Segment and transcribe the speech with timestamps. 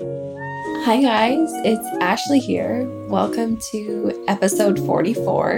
[0.00, 2.84] Hi, guys, it's Ashleigh here.
[3.06, 5.52] Welcome to episode 44.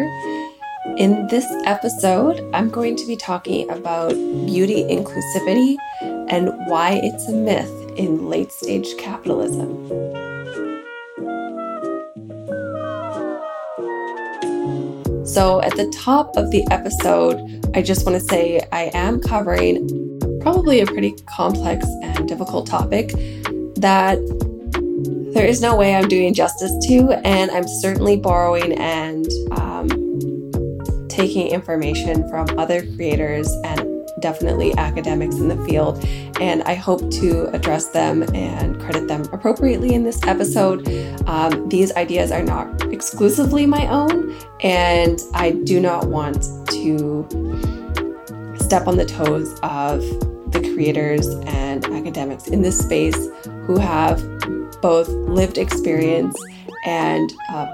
[0.99, 5.77] In this episode, I'm going to be talking about beauty inclusivity
[6.29, 9.87] and why it's a myth in late stage capitalism.
[15.25, 19.89] So, at the top of the episode, I just want to say I am covering
[20.43, 23.11] probably a pretty complex and difficult topic
[23.77, 24.19] that
[25.35, 29.89] there is no way I'm doing justice to, and I'm certainly borrowing and um,
[31.09, 33.87] taking information from other creators and
[34.21, 36.03] definitely academics in the field.
[36.41, 40.89] And I hope to address them and credit them appropriately in this episode.
[41.27, 47.29] Um, these ideas are not exclusively my own, and I do not want to
[48.59, 50.01] step on the toes of
[50.53, 53.29] the creators and academics in this space
[53.67, 54.23] who have
[54.81, 56.37] both lived experience
[56.85, 57.67] and uh,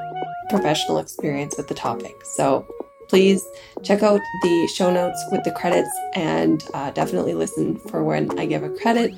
[0.50, 2.14] professional experience with the topic.
[2.25, 2.67] So
[3.08, 3.47] please
[3.83, 8.47] check out the show notes with the credits and uh, definitely listen for when I
[8.47, 9.12] give a credit.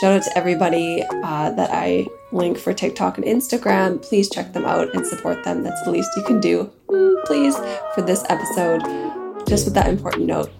[0.00, 4.02] Shout out to everybody uh, that I link for TikTok and Instagram.
[4.02, 5.62] Please check them out and support them.
[5.62, 6.70] That's the least you can do,
[7.26, 7.56] please,
[7.94, 8.82] for this episode.
[9.48, 10.50] Just with that important note.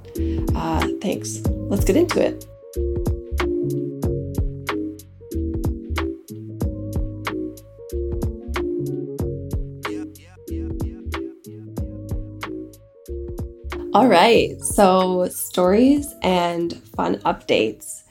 [0.54, 1.40] Uh, thanks.
[1.70, 2.44] Let's get into it.
[13.94, 18.02] All right, so stories and fun updates.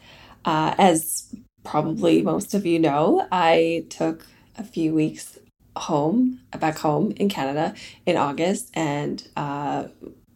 [0.45, 4.25] Uh, as probably most of you know, I took
[4.57, 5.37] a few weeks
[5.75, 7.75] home, back home in Canada
[8.05, 9.87] in August, and uh,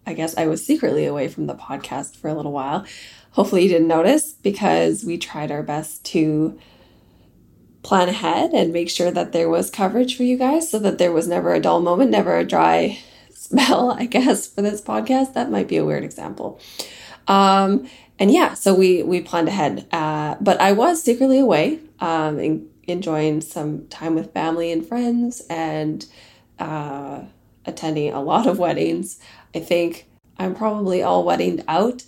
[0.06, 2.86] I guess I was secretly away from the podcast for a little while.
[3.32, 6.60] Hopefully, you didn't notice because we tried our best to
[7.84, 11.14] plan ahead and make sure that there was coverage for you guys so that there
[11.14, 13.00] was never a dull moment, never a dry
[13.50, 15.34] spell, I guess, for this podcast.
[15.34, 16.60] That might be a weird example.
[17.28, 17.90] Um,
[18.20, 19.88] and yeah, so we we planned ahead.
[19.92, 25.42] Uh, but I was secretly away, um, in, enjoying some time with family and friends,
[25.50, 26.06] and
[26.60, 27.22] uh,
[27.66, 29.20] attending a lot of weddings.
[29.54, 30.08] I think
[30.40, 32.04] I'm probably all weddinged out.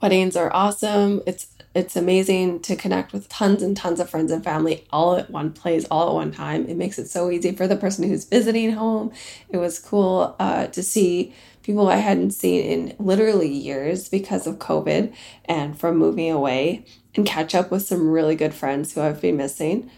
[0.00, 1.22] Weddings are awesome.
[1.26, 5.30] It's it's amazing to connect with tons and tons of friends and family all at
[5.30, 6.66] one place, all at one time.
[6.66, 9.12] It makes it so easy for the person who's visiting home.
[9.48, 14.58] It was cool uh, to see people I hadn't seen in literally years because of
[14.58, 15.12] COVID
[15.44, 16.84] and from moving away
[17.14, 19.90] and catch up with some really good friends who I've been missing.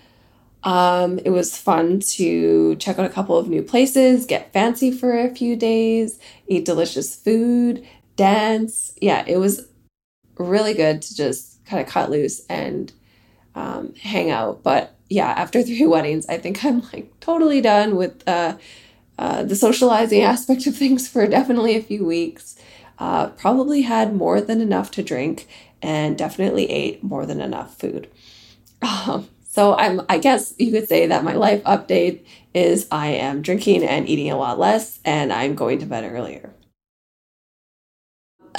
[0.64, 5.18] Um, it was fun to check out a couple of new places, get fancy for
[5.18, 6.18] a few days,
[6.48, 7.86] eat delicious food,
[8.16, 8.92] dance.
[9.00, 9.68] Yeah, it was
[10.42, 12.92] really good to just kind of cut loose and
[13.54, 14.62] um, hang out.
[14.62, 18.56] But yeah, after three weddings, I think I'm like totally done with uh,
[19.18, 22.56] uh, the socializing aspect of things for definitely a few weeks.
[22.98, 25.48] Uh, probably had more than enough to drink
[25.80, 28.08] and definitely ate more than enough food.
[28.82, 32.24] Um, so I'm, I guess you could say that my life update
[32.54, 36.54] is I am drinking and eating a lot less, and I'm going to bed earlier.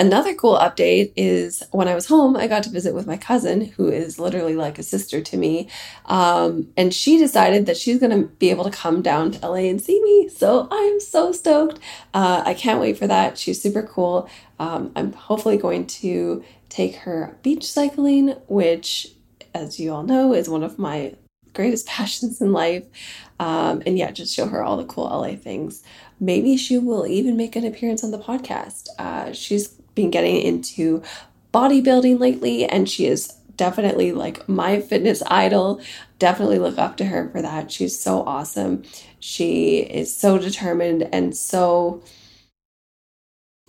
[0.01, 3.65] Another cool update is when I was home, I got to visit with my cousin,
[3.65, 5.69] who is literally like a sister to me.
[6.07, 9.69] Um, and she decided that she's going to be able to come down to LA
[9.69, 10.27] and see me.
[10.27, 11.77] So I'm so stoked.
[12.15, 13.37] Uh, I can't wait for that.
[13.37, 14.27] She's super cool.
[14.57, 19.09] Um, I'm hopefully going to take her beach cycling, which,
[19.53, 21.13] as you all know, is one of my
[21.53, 22.85] greatest passions in life.
[23.39, 25.83] Um, and yeah, just show her all the cool LA things.
[26.19, 28.89] Maybe she will even make an appearance on the podcast.
[28.97, 31.01] Uh, she's been getting into
[31.53, 35.81] bodybuilding lately, and she is definitely like my fitness idol.
[36.19, 37.71] Definitely look up to her for that.
[37.71, 38.83] She's so awesome.
[39.19, 42.01] She is so determined and so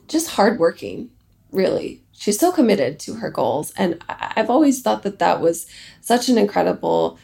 [0.09, 1.11] just hardworking,
[1.51, 2.03] really.
[2.13, 3.73] She's so committed to her goals.
[3.77, 5.67] And I've always thought that that was
[6.01, 7.19] such an incredible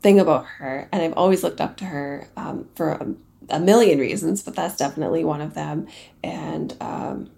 [0.00, 0.88] thing about her.
[0.92, 3.14] And I've always looked up to her um, for a,
[3.50, 5.86] a, million reasons, but that's definitely one of them.
[6.22, 7.30] And um,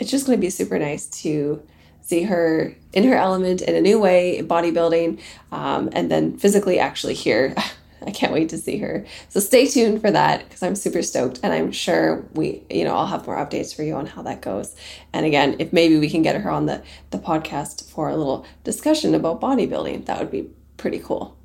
[0.00, 1.62] it's just going to be super nice to
[2.00, 5.20] see her in her element in a new way, bodybuilding,
[5.52, 7.54] um, and then physically actually here.
[8.06, 9.04] I can't wait to see her.
[9.28, 12.96] So stay tuned for that because I'm super stoked and I'm sure we, you know,
[12.96, 14.74] I'll have more updates for you on how that goes.
[15.12, 18.46] And again, if maybe we can get her on the the podcast for a little
[18.64, 20.48] discussion about bodybuilding, that would be
[20.78, 21.36] pretty cool.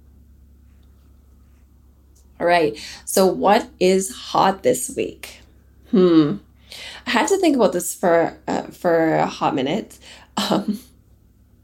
[2.40, 2.78] All right.
[3.04, 5.42] So what is hot this week?
[5.92, 6.38] Hmm.
[7.08, 10.00] I had to think about this for uh, for a hot minute.
[10.38, 10.80] Um,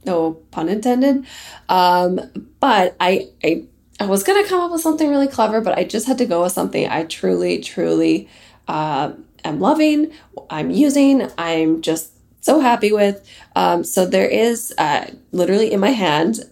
[0.06, 1.26] no pun intended.
[1.70, 2.20] Um,
[2.60, 3.66] but I, I,
[4.00, 6.44] I was gonna come up with something really clever, but I just had to go
[6.44, 8.30] with something I truly, truly
[8.68, 9.12] uh,
[9.44, 10.12] am loving.
[10.50, 11.30] I'm using.
[11.38, 12.12] I'm just
[12.42, 13.28] so happy with.
[13.56, 16.50] Um, so there is uh, literally in my hand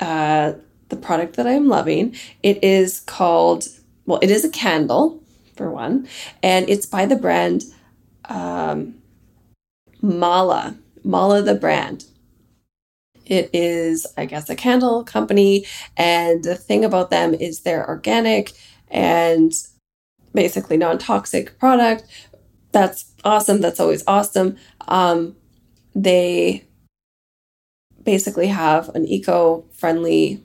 [0.00, 0.52] uh,
[0.88, 2.14] the product that I'm loving.
[2.42, 3.68] It is called
[4.06, 5.22] well, it is a candle
[5.56, 6.08] for one,
[6.42, 7.64] and it's by the brand
[8.30, 8.94] um,
[10.00, 10.76] Mala.
[11.04, 12.04] Mala the brand.
[13.26, 15.66] It is, I guess, a candle company.
[15.96, 18.52] And the thing about them is they're organic
[18.88, 19.52] and
[20.34, 22.04] basically non toxic product.
[22.72, 23.60] That's awesome.
[23.60, 24.56] That's always awesome.
[24.88, 25.36] Um,
[25.94, 26.64] they
[28.02, 30.42] basically have an eco friendly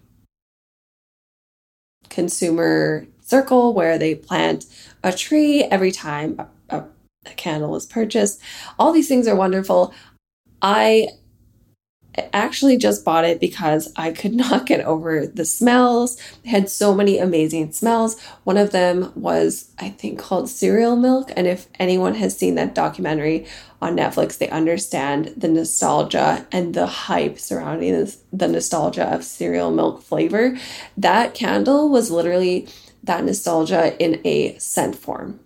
[2.10, 4.66] consumer circle where they plant
[5.04, 6.48] a tree every time a,
[7.26, 8.42] a, candle is purchased.
[8.80, 9.94] All these things are wonderful.
[10.62, 11.08] I
[12.34, 16.18] actually just bought it because I could not get over the smells.
[16.46, 18.20] Had so many amazing smells.
[18.44, 21.32] One of them was, I think, called Cereal Milk.
[21.36, 23.46] And if anyone has seen that documentary
[23.82, 29.72] on Netflix, they understand the nostalgia and the hype surrounding this, the nostalgia of cereal
[29.72, 30.58] milk flavor.
[30.98, 32.68] That candle was literally
[33.04, 35.40] that nostalgia in a scent form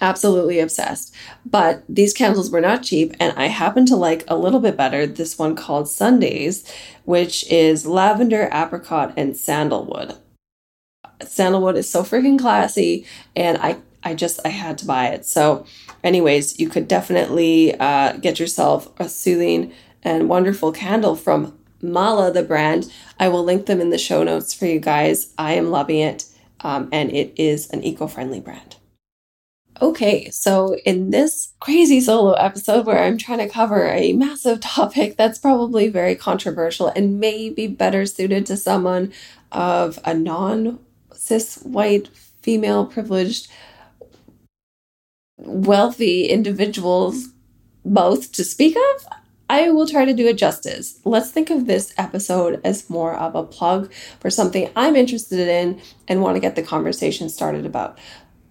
[0.00, 1.14] absolutely obsessed.
[1.44, 5.06] But these candles were not cheap, and I happen to like a little bit better
[5.06, 6.70] this one called Sundays,
[7.04, 10.16] which is lavender, apricot, and sandalwood.
[11.22, 13.06] Sandalwood is so freaking classy,
[13.36, 15.26] and I I just I had to buy it.
[15.26, 15.66] So,
[16.02, 19.72] anyways, you could definitely uh, get yourself a soothing
[20.02, 22.90] and wonderful candle from Mala, the brand.
[23.18, 25.32] I will link them in the show notes for you guys.
[25.36, 26.24] I am loving it,
[26.60, 28.76] um, and it is an eco-friendly brand.
[29.82, 35.16] Okay, so in this crazy solo episode where I'm trying to cover a massive topic
[35.16, 39.12] that's probably very controversial and maybe better suited to someone
[39.52, 40.80] of a non
[41.14, 42.08] cis white
[42.42, 43.48] female privileged
[45.38, 47.28] wealthy individuals
[47.82, 49.06] both to speak of,
[49.48, 51.00] I will try to do it justice.
[51.04, 53.90] Let's think of this episode as more of a plug
[54.20, 57.98] for something I'm interested in and want to get the conversation started about.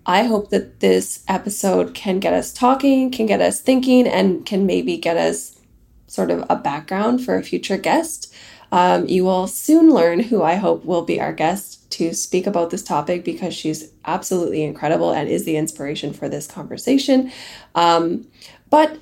[0.10, 4.66] I hope that this episode can get us talking, can get us thinking, and can
[4.66, 5.60] maybe get us
[6.08, 8.34] sort of a background for a future guest.
[8.72, 12.72] Um, you will soon learn who I hope will be our guest to speak about
[12.72, 17.32] this topic because she's absolutely incredible and is the inspiration for this conversation.
[17.76, 18.26] Um,
[18.72, 18.98] but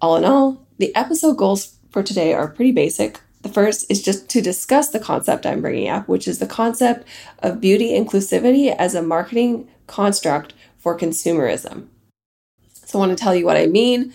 [0.00, 3.20] all in all, the episode goals for today are pretty basic.
[3.42, 7.06] The first is just to discuss the concept I'm bringing up, which is the concept
[7.44, 11.88] of beauty inclusivity as a marketing construct for consumerism.
[12.72, 14.12] So, I want to tell you what I mean,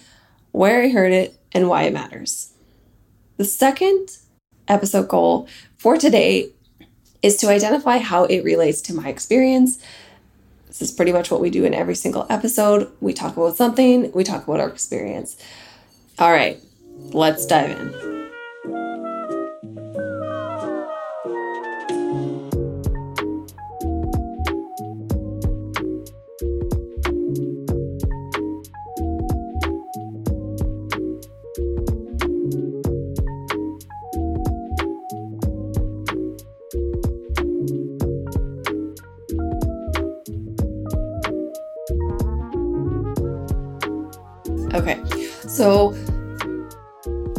[0.52, 2.52] where I heard it, and why it matters.
[3.38, 4.18] The second
[4.68, 6.50] episode goal for today
[7.22, 9.80] is to identify how it relates to my experience.
[10.68, 12.92] This is pretty much what we do in every single episode.
[13.00, 15.38] We talk about something, we talk about our experience.
[16.20, 16.62] All right,
[17.12, 18.15] let's dive in.
[45.56, 45.96] So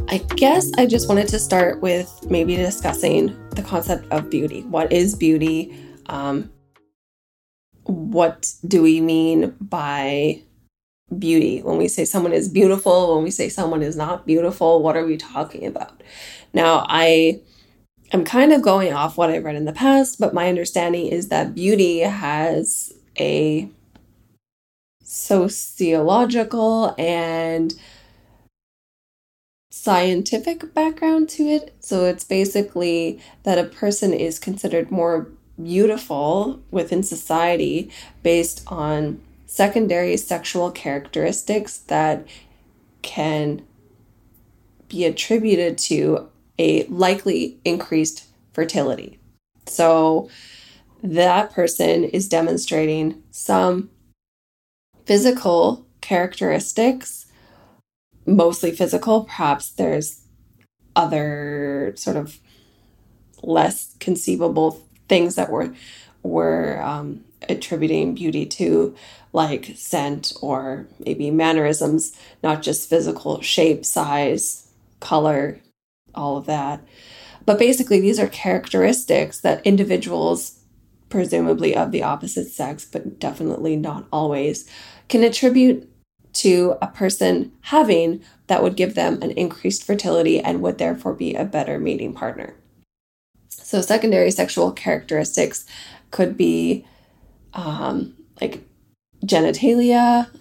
[0.08, 4.62] I guess I just wanted to start with maybe discussing the concept of beauty.
[4.62, 5.76] What is beauty?
[6.06, 6.50] Um,
[7.84, 10.40] what do we mean by
[11.18, 11.60] beauty?
[11.60, 15.04] When we say someone is beautiful, when we say someone is not beautiful, what are
[15.04, 16.02] we talking about?
[16.54, 17.42] Now, I
[18.12, 21.28] am kind of going off what I've read in the past, but my understanding is
[21.28, 23.68] that beauty has a
[25.02, 27.74] sociological and
[29.76, 31.74] scientific background to it.
[31.80, 35.28] So it's basically that a person is considered more
[35.62, 37.90] beautiful within society
[38.22, 42.26] based on secondary sexual characteristics that
[43.02, 43.62] can
[44.88, 49.18] be attributed to a likely increased fertility.
[49.66, 50.30] So
[51.02, 53.90] that person is demonstrating some
[55.04, 57.25] physical characteristics,
[58.26, 59.24] mostly physical.
[59.24, 60.22] Perhaps there's
[60.94, 62.38] other sort of
[63.42, 65.74] less conceivable things that we're
[66.22, 68.94] we're um, attributing beauty to,
[69.32, 74.68] like scent or maybe mannerisms, not just physical shape, size,
[74.98, 75.60] color,
[76.14, 76.80] all of that.
[77.44, 80.58] But basically, these are characteristics that individuals,
[81.10, 84.68] presumably of the opposite sex, but definitely not always,
[85.08, 85.88] can attribute
[86.36, 91.34] to a person having that would give them an increased fertility and would therefore be
[91.34, 92.54] a better mating partner.
[93.48, 95.64] So, secondary sexual characteristics
[96.10, 96.84] could be
[97.54, 98.62] um, like
[99.24, 100.28] genitalia.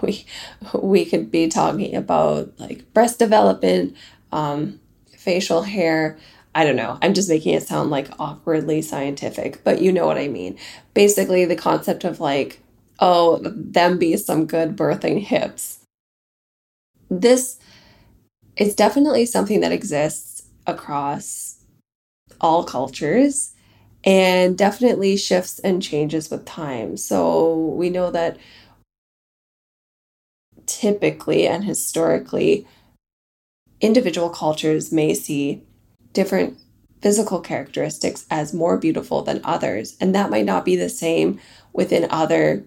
[0.00, 0.24] We
[0.72, 3.94] we could be talking about like breast development,
[4.32, 4.80] um,
[5.18, 6.16] facial hair.
[6.54, 6.98] I don't know.
[7.02, 10.56] I'm just making it sound like awkwardly scientific, but you know what I mean.
[10.94, 12.61] Basically, the concept of like,
[12.98, 15.80] oh, them be some good birthing hips.
[17.10, 17.58] This
[18.56, 21.64] is definitely something that exists across
[22.40, 23.54] all cultures
[24.04, 26.96] and definitely shifts and changes with time.
[26.96, 28.38] So we know that
[30.66, 32.66] typically and historically,
[33.80, 35.62] individual cultures may see
[36.12, 36.58] different
[37.00, 39.96] physical characteristics as more beautiful than others.
[40.00, 41.40] And that might not be the same
[41.72, 42.64] within other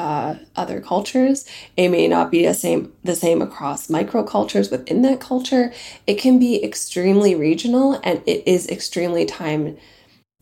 [0.00, 1.44] uh, other cultures.
[1.76, 5.72] It may not be the same the same across microcultures within that culture.
[6.06, 9.76] It can be extremely regional and it is extremely time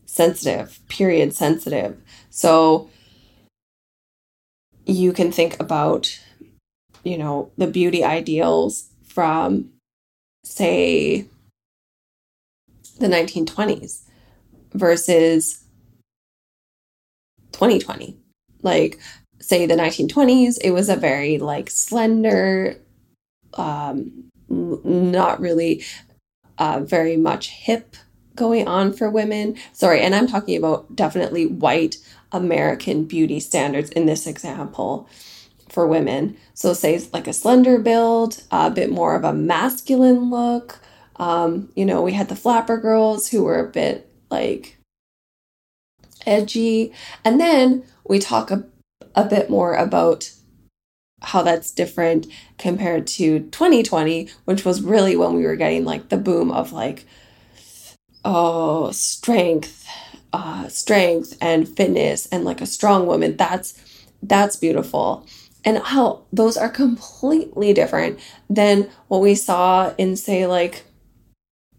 [0.05, 2.01] sensitive, period sensitive.
[2.29, 2.89] So
[4.85, 6.19] you can think about
[7.03, 9.69] you know the beauty ideals from
[10.43, 11.25] say
[12.99, 14.03] the 1920s
[14.73, 15.63] versus
[17.51, 18.17] 2020
[18.61, 18.99] like
[19.39, 22.75] say the 1920s it was a very like slender
[23.55, 25.83] um not really
[26.57, 27.95] uh, very much hip
[28.35, 29.55] going on for women.
[29.73, 31.97] Sorry and i'm talking about definitely white
[32.31, 35.09] american beauty standards in this example
[35.69, 36.35] for women.
[36.53, 40.79] So say like a slender build a bit more of a masculine look.
[41.17, 44.79] Um, you know we had the flapper girls who were a bit like
[46.25, 46.93] edgy.
[47.25, 48.63] And then we talk a,
[49.15, 50.31] a bit more about
[51.21, 56.17] how that's different compared to 2020, which was really when we were getting like the
[56.17, 57.05] boom of like,
[58.23, 59.87] oh, strength,
[60.31, 63.35] uh, strength and fitness and like a strong woman.
[63.37, 63.81] That's
[64.21, 65.25] that's beautiful.
[65.65, 70.85] And how those are completely different than what we saw in say like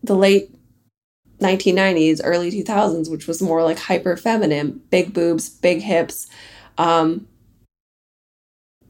[0.03, 0.55] the late
[1.41, 6.27] 1990s, early 2000s, which was more like hyper feminine, big boobs, big hips,
[6.81, 7.29] um,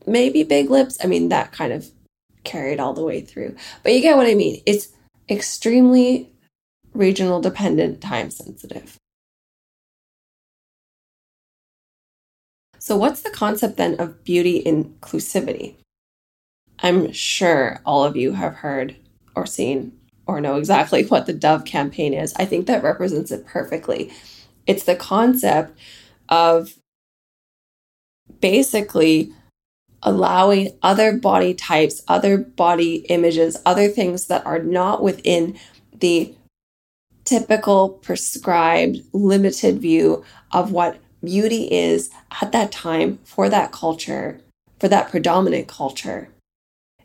[0.06, 0.96] maybe big lips.
[1.02, 1.90] I mean, that kind of
[2.44, 3.56] carried all the way through.
[3.82, 4.62] But you get what I mean.
[4.64, 4.88] It's
[5.28, 6.32] extremely
[6.94, 8.96] regional dependent, time sensitive.
[12.78, 15.74] So, what's the concept then of beauty inclusivity?
[16.78, 18.96] I'm sure all of you have heard
[19.34, 22.32] or seen or know exactly what the Dove campaign is.
[22.36, 24.12] I think that represents it perfectly.
[24.66, 25.76] It's the concept
[26.28, 26.74] of
[28.40, 29.32] basically
[30.02, 35.58] allowing other body types, other body images, other things that are not within
[35.92, 36.34] the
[37.24, 42.10] typical prescribed limited view of what beauty is
[42.40, 44.40] at that time for that culture,
[44.78, 46.30] for that predominant culture,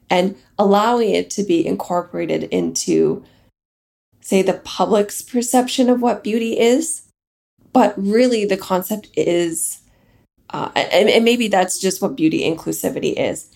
[0.09, 3.23] and allowing it to be incorporated into,
[4.21, 7.01] say, the public's perception of what beauty is.
[7.73, 9.81] But really, the concept is
[10.51, 13.49] uh, and, and maybe that's just what beauty inclusivity is.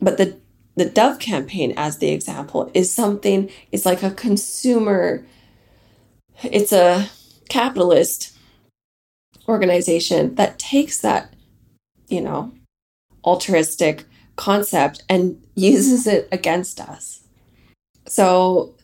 [0.00, 0.38] But the
[0.76, 3.50] the Dove campaign, as the example, is something.
[3.70, 5.24] It's like a consumer.
[6.42, 7.08] It's a
[7.48, 8.36] capitalist
[9.48, 11.32] organization that takes that,
[12.08, 12.52] you know,
[13.24, 14.04] altruistic
[14.36, 17.22] concept and uses it against us.
[18.06, 18.74] So,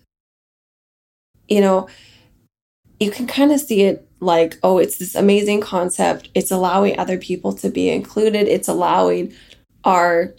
[1.49, 1.88] you know,
[3.00, 6.29] you can kind of see it like, oh, it's this amazing concept.
[6.35, 8.49] It's allowing other people to be included.
[8.49, 9.35] It's allowing
[9.85, 10.35] our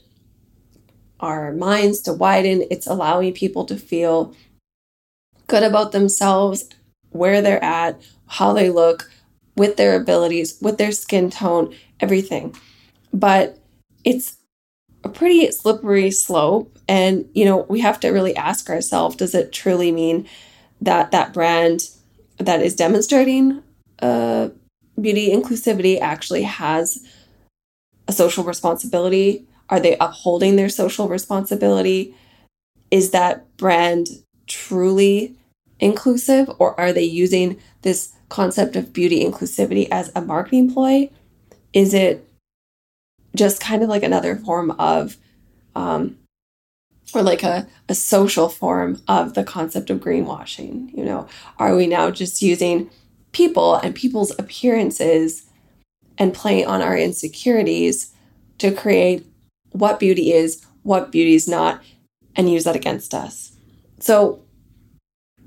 [1.19, 2.63] our minds to widen.
[2.71, 4.35] It's allowing people to feel
[5.47, 6.69] good about themselves,
[7.09, 9.11] where they're at, how they look,
[9.55, 12.55] with their abilities, with their skin tone, everything.
[13.13, 13.59] But
[14.03, 14.37] it's
[15.03, 16.79] a pretty slippery slope.
[16.87, 20.27] And, you know, we have to really ask ourselves does it truly mean
[20.79, 21.89] that that brand
[22.37, 23.61] that is demonstrating
[24.01, 24.49] uh,
[24.99, 27.05] beauty inclusivity actually has
[28.07, 29.45] a social responsibility?
[29.69, 32.15] Are they upholding their social responsibility?
[32.89, 34.09] Is that brand
[34.47, 35.35] truly
[35.79, 41.09] inclusive, or are they using this concept of beauty inclusivity as a marketing ploy?
[41.73, 42.27] Is it
[43.35, 45.17] just kind of like another form of
[45.75, 46.17] um,
[47.13, 50.95] or like a, a social form of the concept of greenwashing.
[50.95, 51.27] You know,
[51.59, 52.89] are we now just using
[53.31, 55.45] people and people's appearances
[56.17, 58.13] and play on our insecurities
[58.57, 59.25] to create
[59.71, 61.81] what beauty is, what beauty is not,
[62.35, 63.53] and use that against us?
[63.99, 64.43] So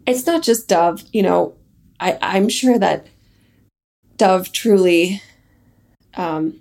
[0.07, 1.55] it's not just Dove, you know,
[2.01, 3.07] I, I'm sure that
[4.17, 5.23] Dove truly
[6.17, 6.61] um,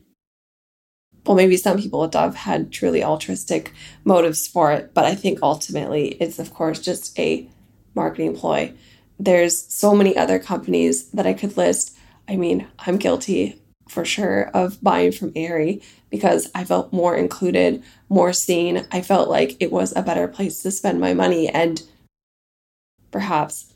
[1.25, 3.71] well, maybe some people at Dove had truly altruistic
[4.03, 7.47] motives for it, but I think ultimately it's, of course, just a
[7.95, 8.73] marketing ploy.
[9.19, 11.95] There's so many other companies that I could list.
[12.27, 17.83] I mean, I'm guilty for sure of buying from Aerie because I felt more included,
[18.09, 18.87] more seen.
[18.91, 21.49] I felt like it was a better place to spend my money.
[21.49, 21.81] And
[23.11, 23.73] perhaps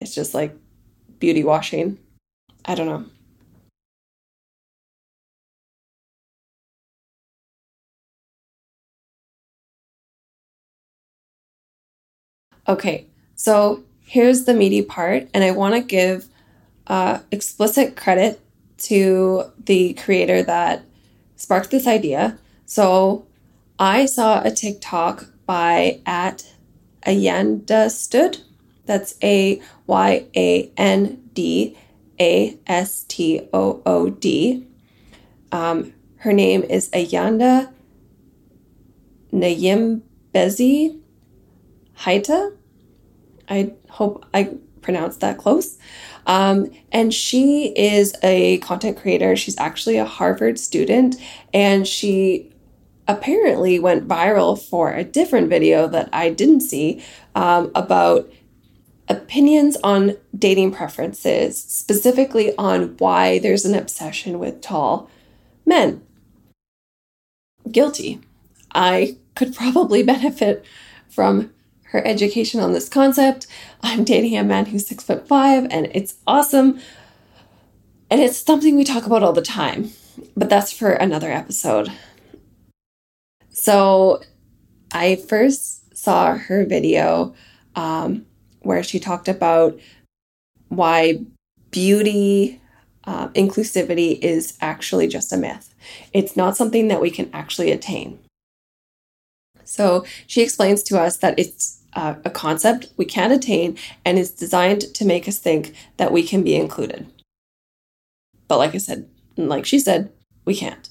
[0.00, 0.56] it's just like
[1.18, 1.98] beauty washing.
[2.64, 3.06] I don't know.
[12.66, 16.28] Okay, so here's the meaty part, and I want to give
[16.86, 18.40] uh, explicit credit
[18.78, 20.84] to the creator that
[21.34, 22.38] sparked this idea.
[22.64, 23.26] So
[23.76, 26.46] I saw a TikTok by at
[27.04, 28.38] Ayanda Stood.
[28.86, 31.76] That's A Y A N D
[32.20, 34.64] A S T O O D.
[35.50, 37.72] Um, her name is Ayanda
[39.32, 41.00] Nyimbezi
[41.98, 42.56] Haita.
[43.48, 45.78] I hope I pronounced that close.
[46.26, 49.34] Um, and she is a content creator.
[49.36, 51.16] She's actually a Harvard student,
[51.52, 52.52] and she
[53.06, 57.02] apparently went viral for a different video that I didn't see
[57.34, 58.30] um, about
[59.08, 65.10] opinions on dating preferences, specifically on why there's an obsession with tall
[65.66, 66.02] men.
[67.70, 68.20] Guilty.
[68.74, 70.64] I could probably benefit
[71.08, 71.52] from
[71.94, 73.46] her education on this concept.
[73.80, 76.80] I'm dating a man who's six foot five, and it's awesome.
[78.10, 79.90] And it's something we talk about all the time,
[80.36, 81.90] but that's for another episode.
[83.50, 84.20] So
[84.92, 87.34] I first saw her video
[87.76, 88.26] um,
[88.60, 89.78] where she talked about
[90.68, 91.20] why
[91.70, 92.60] beauty
[93.04, 95.74] uh, inclusivity is actually just a myth.
[96.12, 98.18] It's not something that we can actually attain.
[99.64, 104.30] So she explains to us that it's uh, a concept we can't attain and is
[104.30, 107.06] designed to make us think that we can be included.
[108.48, 110.12] But like I said, like she said,
[110.44, 110.88] we can't.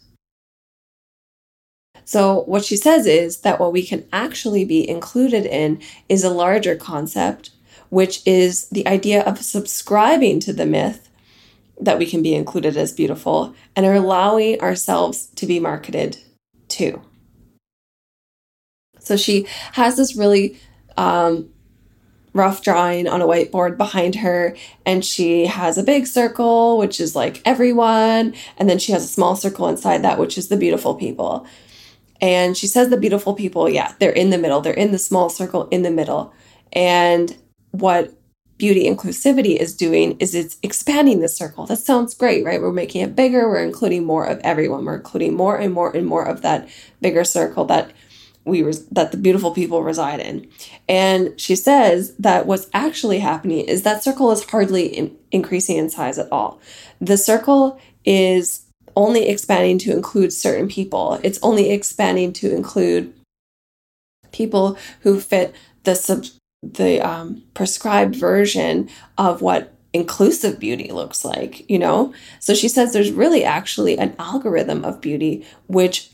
[2.06, 6.30] So, what she says is that what we can actually be included in is a
[6.30, 7.52] larger concept,
[7.90, 11.10] which is the idea of subscribing to the myth
[11.80, 16.18] that we can be included as beautiful and are allowing ourselves to be marketed
[16.70, 17.02] to.
[19.00, 20.60] So, she has this really
[20.98, 21.50] um,
[22.34, 27.16] rough drawing on a whiteboard behind her and she has a big circle which is
[27.16, 30.96] like everyone and then she has a small circle inside that which is the beautiful
[30.96, 31.46] people.
[32.22, 34.62] And she says the beautiful people yeah they're in the middle.
[34.62, 36.34] They're in the small circle in the middle.
[36.72, 37.38] And
[37.72, 38.14] what
[38.58, 41.68] beauty inclusivity is doing is it's expanding the circle.
[41.68, 42.62] That sounds great right?
[42.62, 43.48] We're making it bigger.
[43.48, 44.86] We're including more of everyone.
[44.86, 46.68] We're including more and more and more of that
[47.00, 47.92] bigger circle that
[48.46, 50.48] we res- that the beautiful people reside in.
[50.90, 55.90] And she says that what's actually happening is that circle is hardly in- increasing in
[55.90, 56.60] size at all.
[57.00, 61.20] The circle is only expanding to include certain people.
[61.24, 63.14] It's only expanding to include
[64.32, 66.26] people who fit the sub-
[66.62, 72.14] the um, prescribed version of what inclusive beauty looks like, you know?
[72.40, 76.10] So she says there's really actually an algorithm of beauty which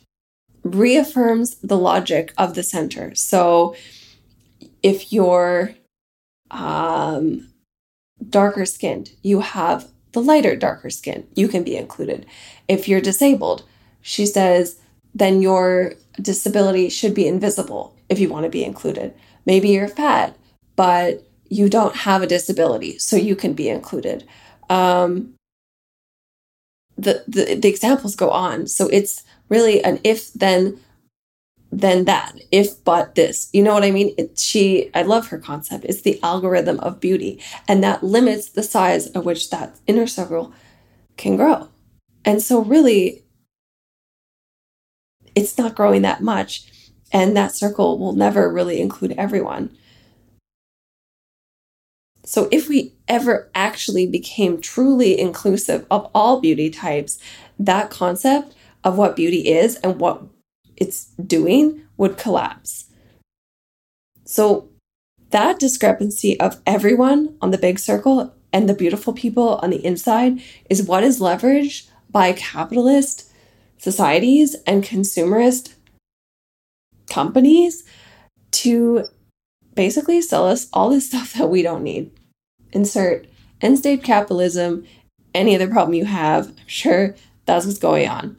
[0.75, 3.15] reaffirms the logic of the center.
[3.15, 3.75] So
[4.82, 5.75] if you're
[6.51, 7.49] um,
[8.29, 12.25] darker skinned, you have the lighter, darker skin, you can be included.
[12.67, 13.63] If you're disabled,
[14.01, 14.79] she says,
[15.13, 19.13] then your disability should be invisible if you want to be included.
[19.45, 20.36] Maybe you're fat,
[20.75, 24.27] but you don't have a disability, so you can be included.
[24.69, 25.34] Um,
[26.97, 28.67] the, the the examples go on.
[28.67, 30.80] So it's really an if then
[31.72, 33.50] then that if but this.
[33.54, 34.14] You know what i mean?
[34.18, 35.86] It, she i love her concept.
[35.86, 37.42] It's the algorithm of beauty.
[37.68, 40.54] And that limits the size at which that inner circle
[41.18, 41.70] can grow.
[42.26, 43.24] And so really
[45.36, 46.66] it's not growing that much.
[47.12, 49.76] And that circle will never really include everyone.
[52.24, 57.18] So if we ever actually became truly inclusive of all beauty types
[57.58, 60.24] that concept of what beauty is and what
[60.78, 62.86] it's doing would collapse.
[64.26, 64.70] So
[65.32, 70.42] that discrepancy of everyone on the big circle and the beautiful people on the inside
[70.70, 73.32] is what is leveraged by capitalist
[73.78, 75.74] societies and consumerist
[77.10, 77.84] companies
[78.52, 79.06] to
[79.76, 82.12] basically sell us all this stuff that we don't need.
[82.72, 83.28] Insert
[83.62, 84.86] end state capitalism,
[85.34, 86.50] any other problem you have.
[86.50, 87.15] I'm sure
[87.46, 88.38] that's what's going on.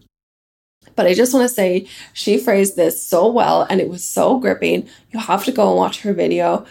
[1.00, 4.38] But I just want to say she phrased this so well and it was so
[4.38, 4.86] gripping.
[5.12, 6.66] You have to go and watch her video.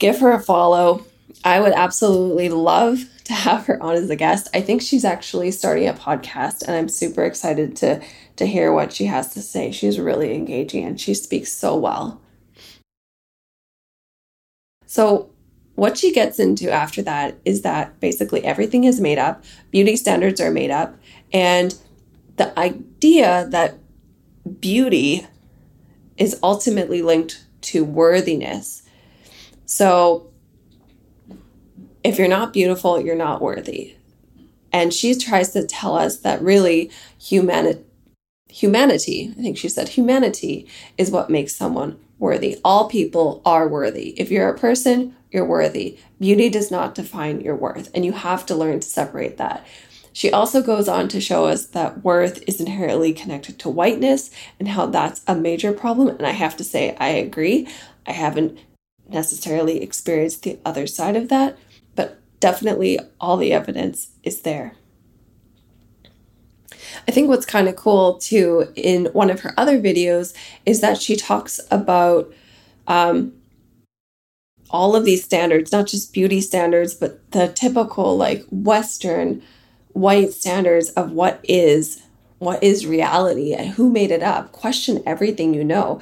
[0.00, 1.06] Give her a follow.
[1.44, 4.48] I would absolutely love to have her on as a guest.
[4.52, 8.02] I think she's actually starting a podcast and I'm super excited to
[8.38, 9.70] to hear what she has to say.
[9.70, 12.20] She's really engaging and she speaks so well.
[14.86, 15.30] So,
[15.76, 20.40] what she gets into after that is that basically everything is made up, beauty standards
[20.40, 20.96] are made up,
[21.32, 21.72] and
[22.36, 23.78] the idea that
[24.60, 25.26] beauty
[26.16, 28.82] is ultimately linked to worthiness.
[29.64, 30.30] So,
[32.04, 33.96] if you're not beautiful, you're not worthy.
[34.72, 37.82] And she tries to tell us that really humanity
[38.48, 42.58] humanity, I think she said humanity is what makes someone worthy.
[42.64, 44.18] All people are worthy.
[44.18, 45.98] If you're a person, you're worthy.
[46.18, 49.66] Beauty does not define your worth, and you have to learn to separate that.
[50.16, 54.66] She also goes on to show us that worth is inherently connected to whiteness and
[54.66, 56.08] how that's a major problem.
[56.08, 57.68] And I have to say, I agree.
[58.06, 58.58] I haven't
[59.10, 61.58] necessarily experienced the other side of that,
[61.96, 64.72] but definitely all the evidence is there.
[67.06, 70.32] I think what's kind of cool too in one of her other videos
[70.64, 72.32] is that she talks about
[72.86, 73.34] um,
[74.70, 79.42] all of these standards, not just beauty standards, but the typical like Western
[79.96, 82.02] white standards of what is
[82.38, 84.52] what is reality and who made it up.
[84.52, 86.00] Question everything you know.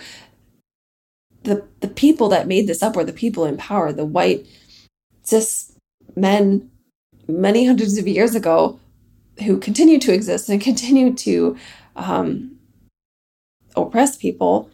[1.44, 4.46] The the people that made this up were the people in power, the white
[5.22, 5.72] cis
[6.16, 6.70] men
[7.28, 8.80] many hundreds of years ago
[9.44, 11.56] who continue to exist and continue to
[11.96, 12.56] um,
[13.76, 14.70] oppress people,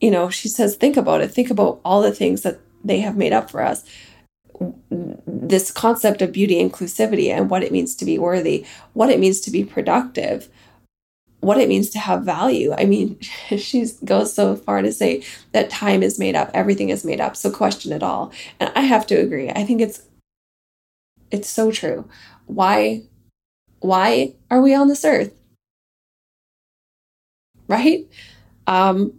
[0.00, 1.28] you know, she says, think about it.
[1.28, 3.84] Think about all the things that they have made up for us.
[5.26, 9.40] This concept of beauty inclusivity and what it means to be worthy, what it means
[9.42, 10.48] to be productive,
[11.40, 12.74] what it means to have value.
[12.76, 17.04] I mean, she goes so far to say that time is made up, everything is
[17.04, 18.32] made up, so question it all.
[18.60, 19.50] And I have to agree.
[19.50, 20.02] I think it's
[21.30, 22.08] it's so true
[22.46, 23.02] why
[23.80, 25.32] why are we on this earth?
[27.68, 28.06] Right?
[28.66, 29.14] Um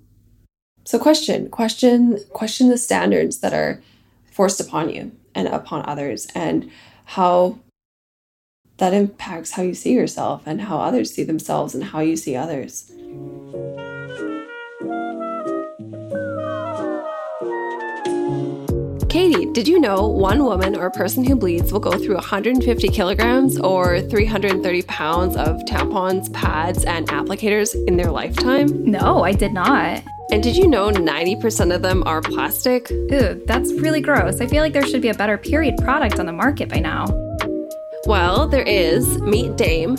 [0.85, 3.81] so question, question question the standards that are
[4.31, 6.71] forced upon you and upon others and
[7.05, 7.59] how
[8.77, 12.35] that impacts how you see yourself and how others see themselves and how you see
[12.35, 12.91] others.
[19.07, 23.57] Katie, did you know one woman or person who bleeds will go through 150 kilograms
[23.59, 28.67] or 330 pounds of tampons, pads, and applicators in their lifetime?
[28.83, 30.03] No, I did not.
[30.31, 32.89] And did you know 90% of them are plastic?
[32.89, 34.41] Ew, that's really gross.
[34.41, 37.05] I feel like there should be a better period product on the market by now.
[38.05, 39.19] Well, there is.
[39.19, 39.95] Meet Dame.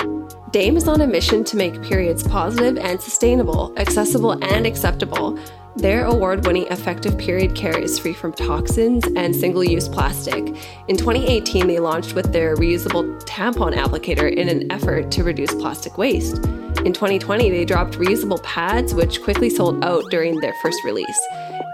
[0.51, 5.39] Dame is on a mission to make periods positive and sustainable, accessible and acceptable.
[5.77, 10.47] Their award winning effective period care is free from toxins and single use plastic.
[10.89, 15.99] In 2018, they launched with their reusable tampon applicator in an effort to reduce plastic
[15.99, 16.43] waste.
[16.87, 21.21] In 2020, they dropped reusable pads, which quickly sold out during their first release.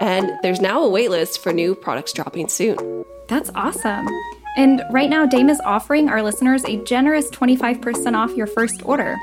[0.00, 3.04] And there's now a waitlist for new products dropping soon.
[3.28, 4.08] That's awesome.
[4.56, 9.18] And right now, Dame is offering our listeners a generous 25% off your first order.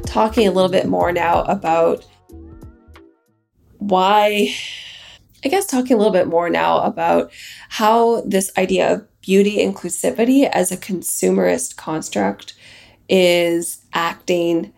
[0.06, 2.06] Talking a little bit more now about
[3.77, 4.53] why,
[5.43, 7.32] I guess, talking a little bit more now about
[7.69, 12.53] how this idea of beauty inclusivity as a consumerist construct
[13.10, 14.73] is acting,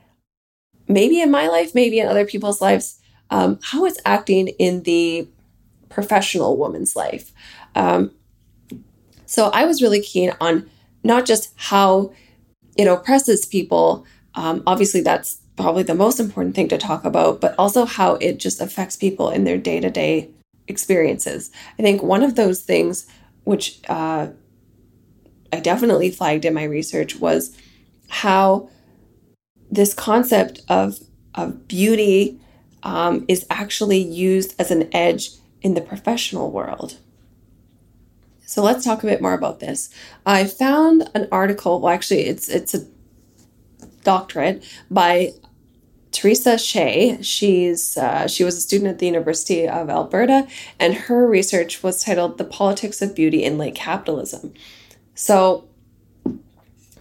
[0.88, 3.00] maybe in my life, maybe in other people's lives,
[3.30, 5.28] um, how it's acting in the
[5.90, 7.32] professional woman's life.
[7.76, 8.12] Um,
[9.26, 10.70] so I was really keen on
[11.04, 12.12] not just how
[12.78, 14.06] it oppresses people.
[14.40, 18.40] Um, obviously, that's probably the most important thing to talk about, but also how it
[18.40, 20.30] just affects people in their day to day
[20.70, 21.52] experiences.
[21.78, 23.06] I think one of those things,
[23.44, 24.28] which uh,
[25.52, 27.54] I definitely flagged in my research, was
[28.08, 28.70] how
[29.70, 31.00] this concept of,
[31.36, 32.40] of beauty
[32.84, 36.96] um, is actually used as an edge in the professional world.
[38.46, 39.90] So let's talk a bit more about this.
[40.26, 42.88] I found an article, well actually it's it's a
[44.10, 45.32] doctorate by
[46.12, 47.24] Teresa Shae.
[47.24, 50.48] She's uh, she was a student at the University of Alberta,
[50.80, 54.54] and her research was titled "The Politics of Beauty in Late Capitalism."
[55.14, 55.68] So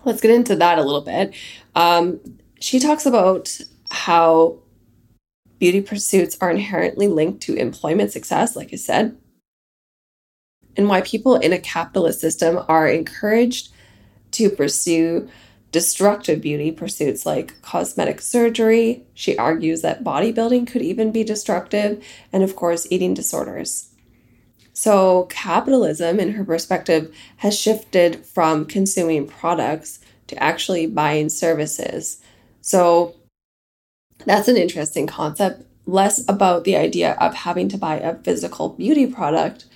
[0.04, 1.34] let's get into that a little bit.
[1.74, 2.20] Um,
[2.60, 3.58] she talks about
[3.90, 4.58] how
[5.58, 9.16] beauty pursuits are inherently linked to employment success, like I said,
[10.76, 13.72] and why people in a capitalist system are encouraged
[14.32, 15.28] to pursue
[15.70, 19.04] destructive beauty pursuits like cosmetic surgery.
[19.14, 23.90] She argues that bodybuilding could even be destructive, and of course, eating disorders.
[24.72, 32.20] So, capitalism, in her perspective, has shifted from consuming products to actually buying services.
[32.60, 33.16] So,
[34.24, 39.06] that's an interesting concept, less about the idea of having to buy a physical beauty
[39.06, 39.66] product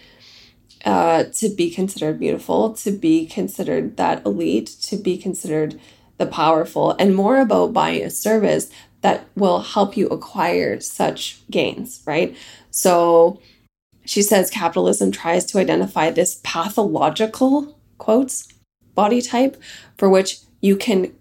[0.84, 5.78] uh, to be considered beautiful, to be considered that elite, to be considered
[6.18, 12.02] the powerful, and more about buying a service that will help you acquire such gains,
[12.06, 12.36] right?
[12.70, 13.40] So
[14.04, 18.48] she says capitalism tries to identify this pathological, quotes,
[18.94, 19.60] body type
[19.96, 21.12] for which you can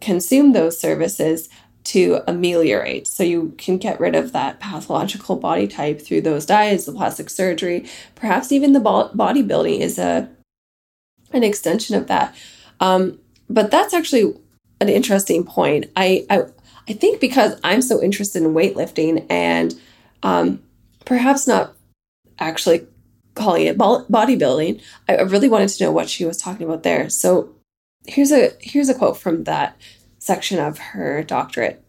[0.00, 1.48] consume those services
[1.84, 3.06] to ameliorate.
[3.06, 7.28] So you can get rid of that pathological body type through those diets, the plastic
[7.28, 10.28] surgery, perhaps even the bodybuilding is a
[11.32, 12.34] an extension of that.
[12.80, 13.18] Um,
[13.48, 14.34] but that's actually
[14.80, 15.86] an interesting point.
[15.96, 16.44] I, I
[16.88, 19.74] I think because I'm so interested in weightlifting and
[20.22, 20.62] um,
[21.04, 21.74] perhaps not
[22.38, 22.86] actually
[23.34, 27.08] calling it bodybuilding, I really wanted to know what she was talking about there.
[27.08, 27.54] So
[28.06, 29.76] here's a here's a quote from that
[30.22, 31.82] section of her doctorate.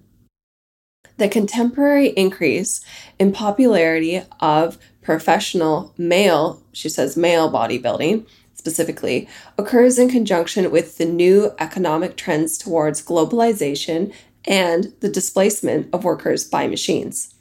[1.17, 2.83] The contemporary increase
[3.19, 11.05] in popularity of professional male, she says male bodybuilding specifically, occurs in conjunction with the
[11.05, 14.11] new economic trends towards globalization
[14.45, 17.35] and the displacement of workers by machines.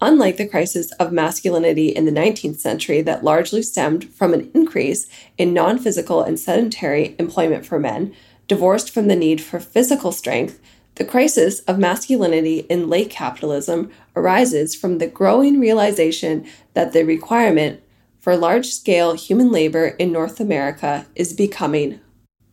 [0.00, 5.06] Unlike the crisis of masculinity in the 19th century that largely stemmed from an increase
[5.36, 8.14] in non physical and sedentary employment for men,
[8.48, 10.58] Divorced from the need for physical strength,
[10.94, 17.82] the crisis of masculinity in late capitalism arises from the growing realization that the requirement
[18.18, 22.00] for large scale human labor in North America is becoming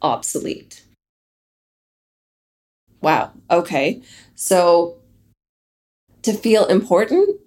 [0.02, 0.84] obsolete.
[3.02, 4.02] Wow, okay.
[4.36, 4.98] So,
[6.24, 7.40] to feel important,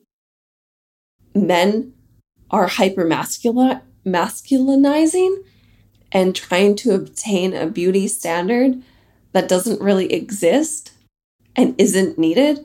[1.34, 1.92] men
[2.50, 5.37] are hyper masculinizing
[6.12, 8.83] and trying to obtain a beauty standard
[9.33, 10.92] that doesn't really exist
[11.55, 12.64] and isn't needed.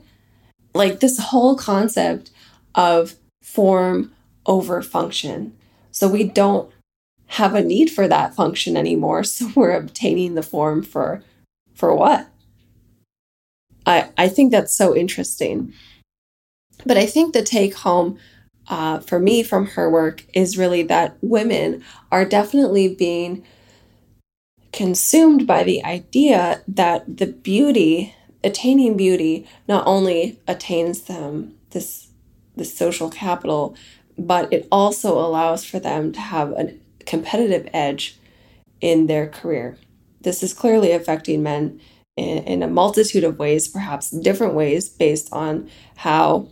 [0.74, 2.30] Like this whole concept
[2.74, 4.12] of form
[4.46, 5.56] over function.
[5.90, 6.70] So we don't
[7.26, 9.24] have a need for that function anymore.
[9.34, 11.22] So we're obtaining the form for
[11.74, 12.28] for what?
[13.86, 15.72] I I think that's so interesting.
[16.86, 18.18] But I think the take home
[18.68, 23.44] uh, for me from her work is really that women are definitely being
[24.72, 32.08] consumed by the idea that the beauty, attaining beauty, not only attains them this
[32.56, 33.76] this social capital,
[34.16, 36.72] but it also allows for them to have a
[37.04, 38.16] competitive edge
[38.80, 39.76] in their career.
[40.20, 41.80] This is clearly affecting men
[42.16, 46.48] in, in a multitude of ways, perhaps different ways based on how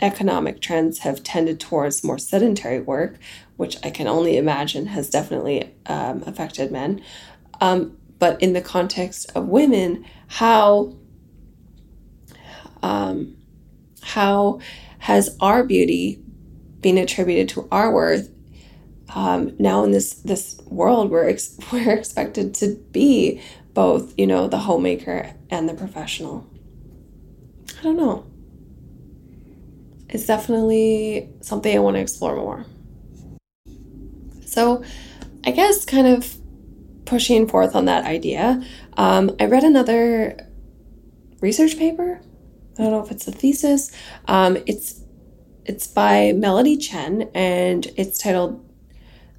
[0.00, 3.18] economic trends have tended towards more sedentary work,
[3.56, 7.02] which I can only imagine has definitely um, affected men.
[7.60, 10.96] Um, but in the context of women, how
[12.82, 13.36] um,
[14.02, 14.60] how
[15.00, 16.22] has our beauty
[16.80, 18.30] been attributed to our worth?
[19.14, 23.42] Um, now in this this world, we're ex- we're expected to be
[23.74, 26.48] both, you know, the homemaker and the professional.
[27.78, 28.29] I don't know
[30.10, 32.66] it's definitely something I want to explore more.
[34.44, 34.82] So,
[35.44, 36.34] I guess kind of
[37.04, 38.62] pushing forth on that idea,
[38.96, 40.48] um, I read another
[41.40, 42.20] research paper.
[42.78, 43.92] I don't know if it's a thesis.
[44.26, 45.00] Um, it's
[45.64, 48.64] it's by Melody Chen and it's titled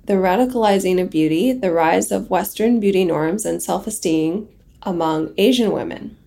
[0.05, 4.47] The Racializing of Beauty The Rise of Western Beauty Norms and Self Esteem
[4.83, 6.17] Among Asian Women.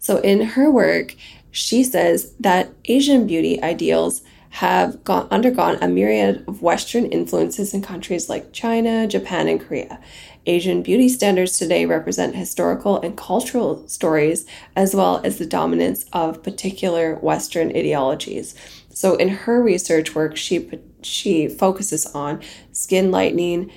[0.00, 1.14] So, in her work,
[1.54, 7.80] she says that Asian beauty ideals have gone, undergone a myriad of Western influences in
[7.80, 10.00] countries like China, Japan, and Korea.
[10.46, 16.42] Asian beauty standards today represent historical and cultural stories as well as the dominance of
[16.42, 18.56] particular Western ideologies.
[18.92, 20.68] So, in her research work, she,
[21.02, 23.70] she focuses on skin lightening,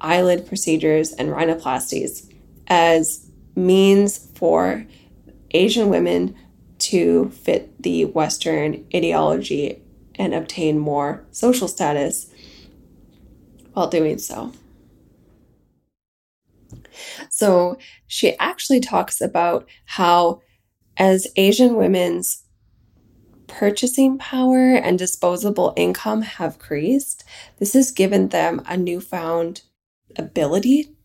[0.00, 2.32] eyelid procedures, and rhinoplasties
[2.68, 4.86] as means for
[5.50, 6.36] Asian women
[6.86, 9.82] to fit the Western ideology
[10.14, 12.30] and obtain more social status
[13.72, 14.52] while doing so.
[17.28, 20.40] So she actually talks about how,
[20.96, 22.44] as Asian women's
[23.46, 27.24] purchasing power and disposable income have increased,
[27.58, 29.62] this has given them a newfound
[30.16, 30.95] ability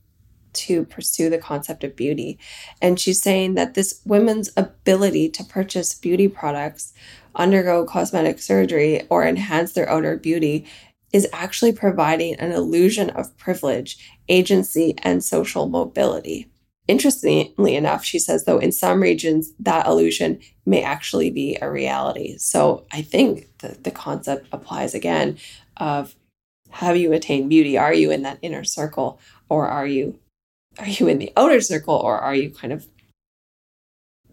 [0.54, 2.40] to pursue the concept of beauty.
[2.82, 6.94] And she's saying that this women's ability to purchase beauty products
[7.36, 10.66] undergo cosmetic surgery or enhance their outer beauty
[11.14, 13.98] is actually providing an illusion of privilege,
[14.30, 16.48] agency, and social mobility.
[16.88, 22.38] Interestingly enough, she says, though, in some regions, that illusion may actually be a reality.
[22.38, 25.38] So I think the concept applies again
[25.78, 26.16] of
[26.70, 27.78] have you attained beauty?
[27.78, 30.18] Are you in that inner circle or are you
[30.80, 32.88] are you in the outer circle or are you kind of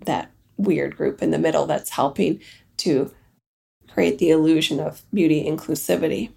[0.05, 2.40] that weird group in the middle that's helping
[2.79, 3.12] to
[3.88, 6.31] create the illusion of beauty inclusivity.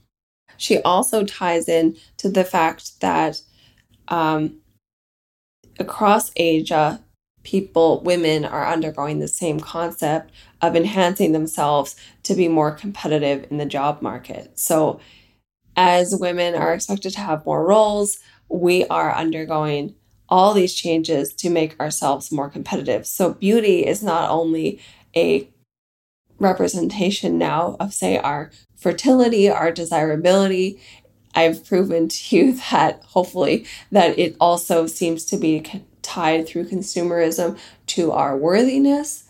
[0.58, 3.42] She also ties in to the fact that
[4.08, 4.62] um,
[5.80, 7.02] across Asia,
[7.44, 13.58] people, women are undergoing the same concept of enhancing themselves to be more competitive in
[13.58, 14.58] the job market.
[14.60, 15.00] So,
[15.76, 18.20] as women are expected to have more roles,
[18.52, 19.96] we are undergoing
[20.30, 23.06] all these changes to make ourselves more competitive.
[23.06, 24.80] So, beauty is not only
[25.16, 25.50] a
[26.40, 30.80] representation now of, say, our fertility, our desirability.
[31.36, 35.66] I've proven to you that hopefully that it also seems to be
[36.02, 39.26] tied through consumerism to our worthiness.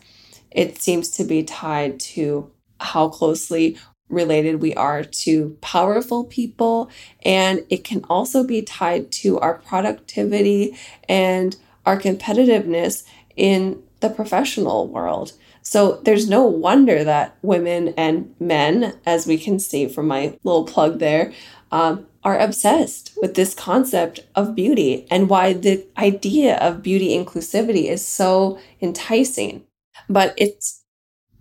[0.50, 3.78] It seems to be tied to how closely
[4.12, 6.90] related we are to powerful people.
[7.24, 10.78] And it can also be tied to our productivity
[11.10, 13.04] and our competitiveness
[13.36, 15.34] in the professional world.
[15.62, 20.66] So there's no wonder that women and men, as we can see from my little
[20.66, 21.34] plug there,
[21.72, 27.86] um, are obsessed with this concept of beauty and why the idea of beauty inclusivity
[27.86, 29.64] is so enticing.
[30.10, 30.84] But it's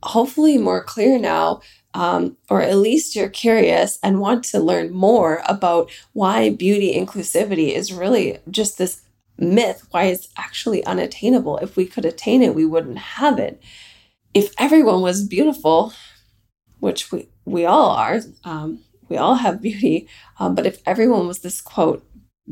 [0.02, 1.60] hopefully more clear now,
[1.94, 7.72] um, or at least you're curious and want to learn more about why beauty inclusivity
[7.72, 9.02] is really just this
[9.38, 11.58] myth, why it's actually unattainable.
[11.58, 13.62] If we could attain it, we wouldn't have it
[14.34, 15.92] if everyone was beautiful,
[16.78, 21.40] which we, we all are, um, we all have beauty, um, but if everyone was
[21.40, 22.04] this quote,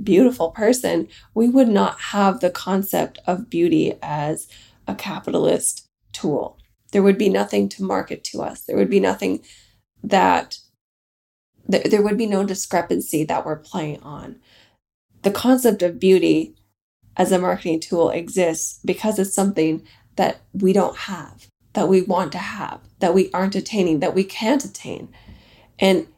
[0.02, 4.48] beautiful person, we would not have the concept of beauty as
[4.86, 6.57] a capitalist tool.
[6.92, 8.62] There would be nothing to market to us.
[8.62, 9.42] There would be nothing
[10.02, 10.58] that,
[11.70, 14.36] th- there would be no discrepancy that we're playing on.
[15.22, 16.54] The concept of beauty
[17.16, 21.48] as a marketing tool exists because it's something that we don't have
[21.78, 25.08] that we want to have, that we aren't attaining, that we can't attain.
[25.78, 26.08] And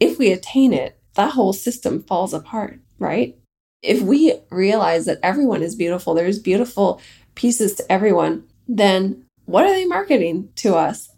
[0.00, 3.36] if we attain it, that whole system falls apart, right?
[3.82, 7.02] If we realize that everyone is beautiful, there's beautiful
[7.34, 11.10] pieces to everyone, then what are they marketing to us?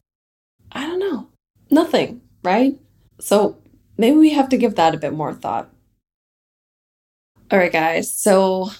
[0.73, 1.29] I don't know.
[1.71, 2.79] Nothing, right?
[3.21, 3.59] So
[3.99, 5.71] maybe we have to give that a bit more thought.
[7.51, 8.15] All right, guys.
[8.15, 8.71] So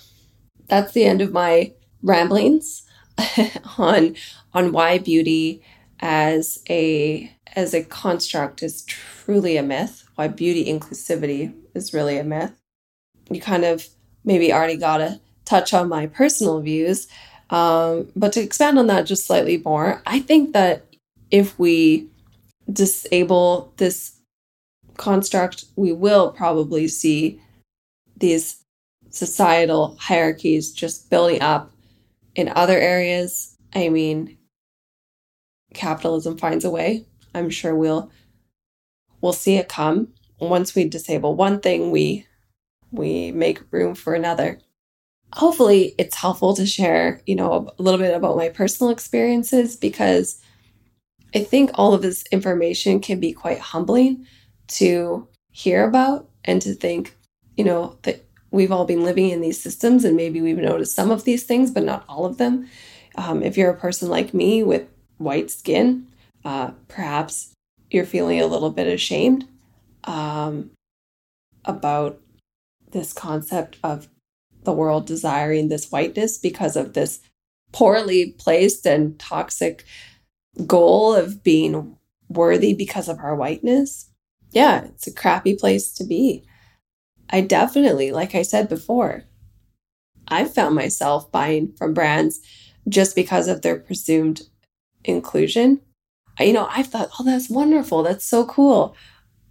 [0.69, 2.85] that's the end of my ramblings
[3.79, 4.17] on
[4.55, 5.63] on why beauty
[6.01, 12.25] as a as a construct is truly a myth, why beauty inclusivity is really a
[12.25, 12.53] myth.
[13.31, 13.87] You kind of
[14.25, 17.07] maybe already got a touch on my personal views,
[17.53, 20.87] um, but to expand on that just slightly more, I think that
[21.31, 22.09] if we
[22.73, 24.17] disable this
[24.97, 27.41] construct, we will probably see
[28.17, 28.65] these
[29.11, 31.71] societal hierarchies just building up
[32.35, 33.55] in other areas.
[33.75, 34.39] I mean,
[35.75, 37.05] capitalism finds a way.
[37.35, 38.11] I'm sure we'll
[39.21, 40.09] we'll see it come.
[40.41, 42.27] Once we disable one thing, we
[42.91, 44.59] we make room for another.
[45.35, 50.41] Hopefully, it's helpful to share, you know, a little bit about my personal experiences because
[51.35, 54.27] I think all of this information can be quite humbling
[54.69, 57.17] to hear about and to think,
[57.57, 61.11] you know, that we've all been living in these systems and maybe we've noticed some
[61.11, 62.69] of these things, but not all of them.
[63.17, 66.07] Um, if you're a person like me with white skin,
[66.45, 67.53] uh, perhaps
[67.91, 69.47] you're feeling a little bit ashamed
[70.05, 70.71] um,
[71.65, 72.21] about
[72.91, 74.09] this concept of
[74.65, 77.21] the world desiring this whiteness because of this
[77.73, 79.85] poorly placed and toxic
[80.67, 81.97] goal of being
[82.29, 84.11] worthy because of our whiteness.
[84.51, 86.45] Yeah, it's a crappy place to be.
[87.31, 89.25] I definitely, like I said before,
[90.29, 92.41] I've found myself buying from brands
[92.89, 94.43] just because of their presumed
[95.05, 95.81] inclusion.
[96.39, 98.03] You know, I thought, oh, that's wonderful.
[98.03, 98.95] That's so cool.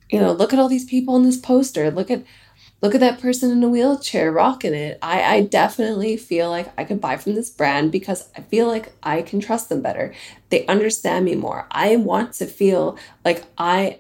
[0.09, 1.89] You know, look at all these people in this poster.
[1.89, 2.24] Look at
[2.82, 4.97] look at that person in a wheelchair rocking it.
[5.01, 8.93] I, I definitely feel like I could buy from this brand because I feel like
[9.03, 10.13] I can trust them better.
[10.49, 11.67] They understand me more.
[11.71, 13.99] I want to feel like I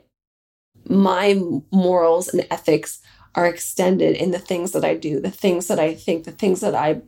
[0.89, 1.39] my
[1.71, 3.01] morals and ethics
[3.35, 6.59] are extended in the things that I do, the things that I think, the things
[6.61, 7.01] that I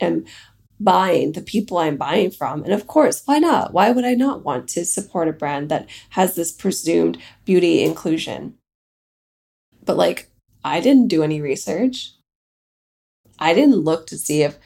[0.00, 0.24] am
[0.80, 2.64] buying, the people I'm buying from.
[2.64, 3.72] And of course, why not?
[3.72, 8.54] Why would I not want to support a brand that has this presumed beauty inclusion?
[9.84, 10.30] But like,
[10.64, 12.12] I didn't do any research.
[13.38, 14.58] I didn't look to see if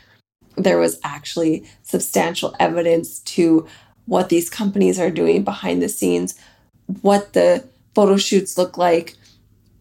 [0.56, 3.66] there was actually substantial evidence to
[4.06, 6.38] what these companies are doing behind the scenes,
[7.02, 9.14] what the photo shoots look like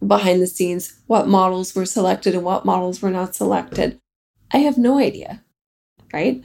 [0.06, 3.98] behind the scenes, what models were selected and what models were not selected.
[4.52, 5.42] I have no idea
[6.12, 6.42] right?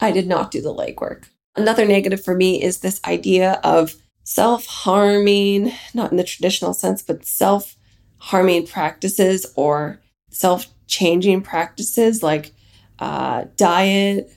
[0.00, 1.24] I did not do the legwork.
[1.56, 7.02] Another negative for me is this idea of self harming, not in the traditional sense,
[7.02, 7.76] but self
[8.20, 10.00] harming practices or
[10.30, 12.52] self changing practices like
[12.98, 14.30] uh, diet,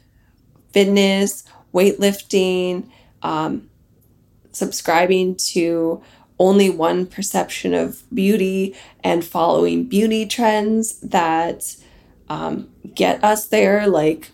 [0.71, 2.89] fitness, weightlifting,
[3.21, 3.69] um,
[4.51, 6.01] subscribing to
[6.39, 11.75] only one perception of beauty and following beauty trends that
[12.29, 14.31] um, get us there, like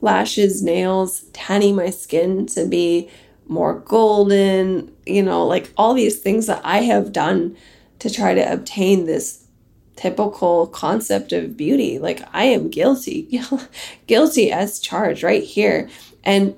[0.00, 3.10] lashes, nails, tanning my skin to be
[3.46, 7.56] more golden, you know, like all these things that I have done
[8.02, 9.46] to try to obtain this
[9.94, 12.00] typical concept of beauty.
[12.00, 13.40] Like I am guilty,
[14.08, 15.88] guilty as charged right here.
[16.24, 16.56] And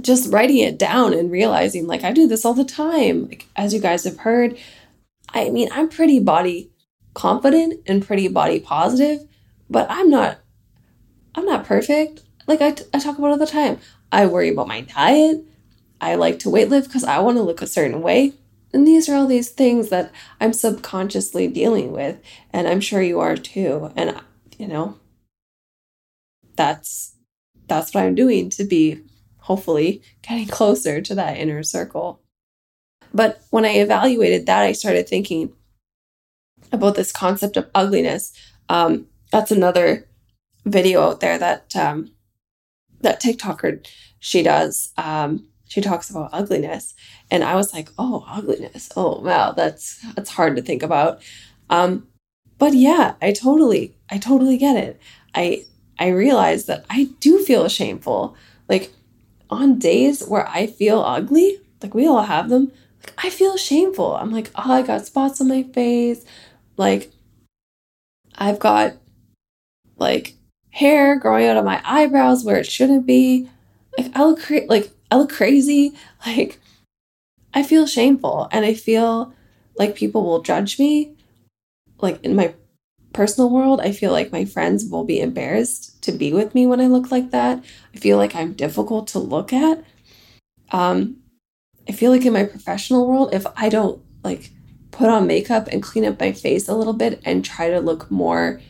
[0.00, 3.26] just writing it down and realizing like I do this all the time.
[3.26, 4.56] Like as you guys have heard,
[5.30, 6.70] I mean, I'm pretty body
[7.14, 9.26] confident and pretty body positive,
[9.68, 10.38] but I'm not
[11.34, 12.22] I'm not perfect.
[12.46, 13.80] Like I, t- I talk about all the time.
[14.12, 15.44] I worry about my diet.
[16.00, 18.34] I like to weightlift because I want to look a certain way.
[18.72, 22.18] And these are all these things that I'm subconsciously dealing with.
[22.52, 23.90] And I'm sure you are too.
[23.96, 24.20] And,
[24.58, 24.98] you know,
[26.56, 27.14] that's
[27.66, 29.02] that's what I'm doing to be
[29.38, 32.20] hopefully getting closer to that inner circle.
[33.14, 35.52] But when I evaluated that, I started thinking
[36.72, 38.32] about this concept of ugliness.
[38.68, 40.08] Um, that's another
[40.64, 42.10] video out there that um,
[43.00, 43.86] that TikToker
[44.18, 44.92] she does.
[44.96, 46.94] Um, she talks about ugliness,
[47.30, 48.90] and I was like, oh, ugliness.
[48.96, 51.22] Oh, wow, that's that's hard to think about.
[51.70, 52.08] Um,
[52.58, 55.00] but yeah, I totally, I totally get it.
[55.34, 55.64] I
[55.98, 58.36] I realize that I do feel shameful.
[58.68, 58.92] Like
[59.50, 62.72] on days where I feel ugly, like we all have them,
[63.04, 64.14] like I feel shameful.
[64.16, 66.24] I'm like, oh, I got spots on my face.
[66.76, 67.12] Like
[68.36, 68.94] I've got
[69.98, 70.34] like
[70.70, 73.48] hair growing out of my eyebrows where it shouldn't be.
[73.96, 75.94] Like i'll create like I look crazy.
[76.26, 76.60] Like
[77.54, 79.32] I feel shameful and I feel
[79.78, 81.14] like people will judge me.
[82.00, 82.54] Like in my
[83.12, 86.80] personal world, I feel like my friends will be embarrassed to be with me when
[86.80, 87.64] I look like that.
[87.94, 89.82] I feel like I'm difficult to look at.
[90.70, 91.18] Um
[91.88, 94.50] I feel like in my professional world if I don't like
[94.90, 98.10] put on makeup and clean up my face a little bit and try to look
[98.10, 98.60] more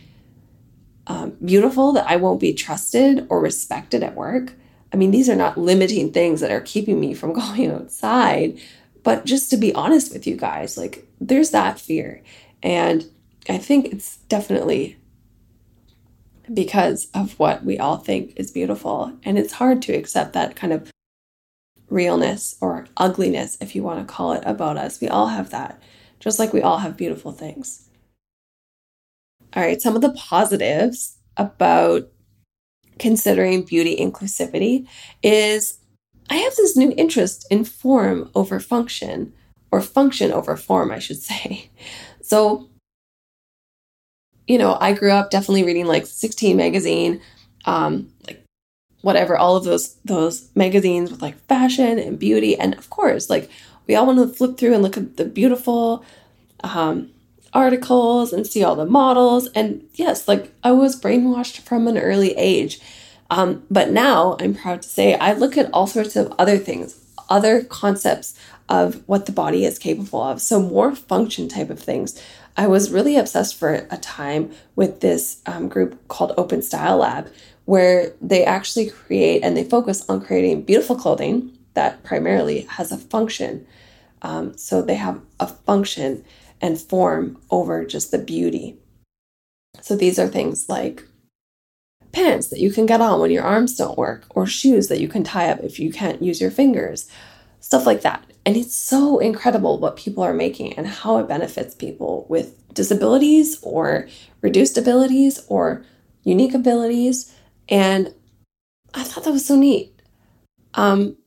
[1.09, 4.53] um, beautiful that I won't be trusted or respected at work.
[4.93, 8.59] I mean, these are not limiting things that are keeping me from going outside.
[9.03, 12.23] But just to be honest with you guys, like there's that fear.
[12.63, 13.07] And
[13.49, 14.97] I think it's definitely
[16.53, 19.13] because of what we all think is beautiful.
[19.23, 20.91] And it's hard to accept that kind of
[21.89, 25.01] realness or ugliness, if you want to call it, about us.
[25.01, 25.81] We all have that,
[26.21, 27.89] just like we all have beautiful things.
[29.55, 32.09] All right, some of the positives about
[32.99, 34.87] considering beauty inclusivity
[35.23, 35.79] is
[36.31, 39.33] I have this new interest in form over function,
[39.71, 41.71] or function over form, I should say.
[42.23, 42.69] So,
[44.47, 47.21] you know, I grew up definitely reading like 16 magazine,
[47.65, 48.45] um, like
[49.03, 53.51] whatever, all of those those magazines with like fashion and beauty, and of course, like
[53.87, 56.05] we all want to flip through and look at the beautiful
[56.63, 57.11] um,
[57.59, 59.49] articles and see all the models.
[59.49, 62.81] And yes, like I was brainwashed from an early age.
[63.31, 66.99] Um, but now I'm proud to say I look at all sorts of other things,
[67.29, 68.39] other concepts
[68.69, 70.41] of what the body is capable of.
[70.41, 72.21] So, more function type of things.
[72.57, 77.29] I was really obsessed for a time with this um, group called Open Style Lab,
[77.65, 82.99] where they actually create and they focus on creating beautiful clothing that primarily has a
[82.99, 83.67] function.
[84.23, 86.25] Um, so, they have a function
[86.61, 88.77] and form over just the beauty.
[89.81, 91.05] So these are things like
[92.13, 95.09] pants that you can get on when your arms don't work, or shoes that you
[95.09, 97.09] can tie up if you can't use your fingers,
[97.61, 98.25] stuff like that.
[98.47, 103.59] And it's so incredible what people are making and how it benefits people with disabilities
[103.63, 104.09] or
[104.41, 105.85] reduced abilities or
[106.23, 107.35] unique abilities.
[107.69, 108.15] And
[108.95, 109.93] I thought that was so neat.
[110.75, 111.19] Um,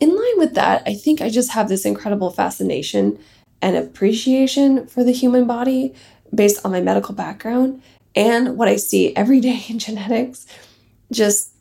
[0.00, 3.18] in line with that, I think I just have this incredible fascination
[3.64, 5.94] and appreciation for the human body
[6.34, 7.82] based on my medical background
[8.14, 10.46] and what I see every day in genetics.
[11.10, 11.52] Just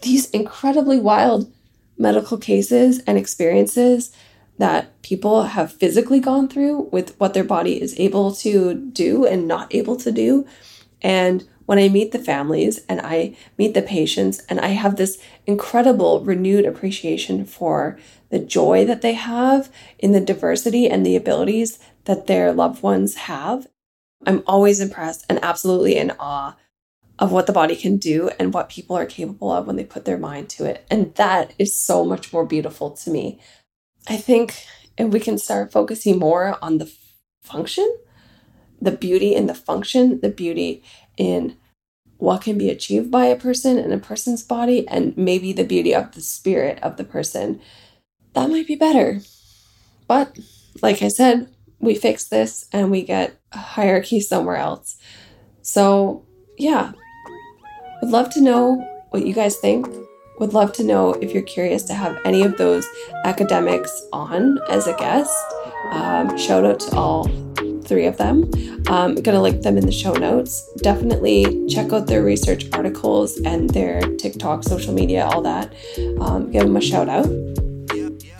[0.00, 1.52] these incredibly wild
[1.98, 4.10] medical cases and experiences
[4.56, 9.46] that people have physically gone through with what their body is able to do and
[9.46, 10.46] not able to do.
[11.02, 15.18] And when I meet the families and I meet the patients, and I have this
[15.46, 17.98] incredible renewed appreciation for
[18.30, 23.14] the joy that they have in the diversity and the abilities that their loved ones
[23.14, 23.66] have.
[24.26, 26.56] I'm always impressed and absolutely in awe
[27.18, 30.04] of what the body can do and what people are capable of when they put
[30.04, 30.84] their mind to it.
[30.90, 33.40] And that is so much more beautiful to me.
[34.08, 34.64] I think
[34.98, 36.92] if we can start focusing more on the
[37.42, 37.88] function,
[38.80, 40.82] the beauty in the function, the beauty
[41.16, 41.56] in
[42.18, 45.94] what can be achieved by a person in a person's body, and maybe the beauty
[45.94, 47.60] of the spirit of the person,
[48.34, 49.20] that might be better.
[50.06, 50.38] But
[50.80, 51.48] like I said,
[51.80, 54.96] we fix this and we get a hierarchy somewhere else.
[55.62, 56.24] So,
[56.58, 56.92] yeah,
[58.00, 58.76] would love to know
[59.10, 59.88] what you guys think.
[60.38, 62.86] Would love to know if you're curious to have any of those
[63.24, 65.32] academics on as a guest.
[65.90, 67.51] Um, shout out to all
[67.92, 68.50] three of them.
[68.86, 70.66] I'm going to link them in the show notes.
[70.78, 75.74] Definitely check out their research articles and their TikTok, social media, all that.
[76.20, 77.26] Um, give them a shout out.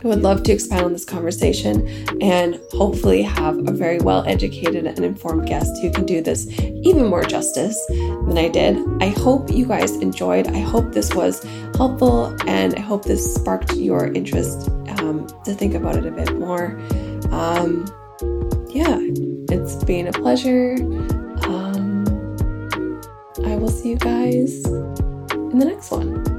[0.04, 1.86] I would love to expand on this conversation
[2.22, 7.04] and hopefully have a very well educated and informed guest who can do this even
[7.06, 8.78] more justice than I did.
[9.02, 10.48] I hope you guys enjoyed.
[10.48, 11.44] I hope this was
[11.76, 16.36] helpful and I hope this sparked your interest um, to think about it a bit
[16.38, 16.80] more.
[17.30, 17.84] Um,
[18.72, 18.98] yeah,
[19.52, 20.76] it's been a pleasure.
[21.44, 22.06] Um,
[23.44, 26.31] I will see you guys in the next one.